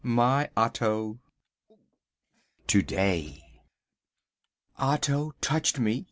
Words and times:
My 0.03 0.49
Otto! 0.57 1.19
To 2.65 2.81
day. 2.81 3.61
Otto 4.75 5.35
touched 5.41 5.77
me! 5.77 5.99